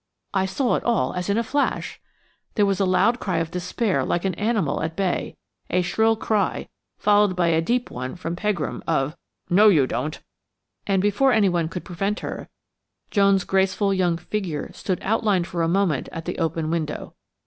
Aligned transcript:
I 0.33 0.47
saw 0.47 0.73
it 0.77 0.83
all 0.83 1.13
as 1.13 1.29
in 1.29 1.37
a 1.37 1.43
flash! 1.43 2.01
There 2.55 2.65
was 2.65 2.79
a 2.79 2.87
loud 2.87 3.19
cry 3.19 3.37
of 3.37 3.51
despair 3.51 4.03
like 4.03 4.25
an 4.25 4.33
animal 4.33 4.81
at 4.81 4.95
bay, 4.95 5.37
a 5.69 5.83
shrill 5.83 6.15
cry, 6.15 6.69
followed 6.97 7.35
by 7.35 7.49
a 7.49 7.61
deep 7.61 7.91
one 7.91 8.15
from 8.15 8.35
Pegram 8.35 8.81
of 8.87 9.15
"No, 9.51 9.69
you 9.69 9.85
don't," 9.85 10.19
and 10.87 11.03
before 11.03 11.31
anyone 11.33 11.69
could 11.69 11.85
prevent 11.85 12.21
her, 12.21 12.49
Joan's 13.11 13.43
graceful 13.43 13.93
young 13.93 14.17
figure 14.17 14.71
stood 14.73 14.97
outlined 15.03 15.45
for 15.45 15.61
a 15.61 15.65
short 15.67 15.71
moment 15.73 16.09
at 16.11 16.25
the 16.25 16.39
open 16.39 16.71
window. 16.71 17.13